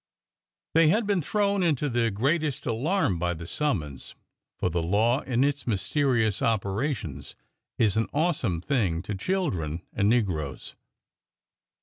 [0.73, 4.15] They had been thrown into the greatest alarm by the summons,
[4.57, 7.35] for the law in its mysterious operations
[7.77, 10.73] is an awesome thing to children and negroes.